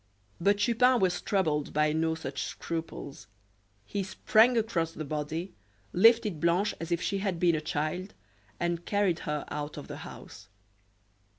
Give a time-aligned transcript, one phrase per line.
[0.39, 3.27] But Chupin was troubled by no such scruples.
[3.85, 5.53] He sprang across the body,
[5.93, 8.15] lifted Blanche as if she had been a child
[8.59, 10.47] and carried her out of the house.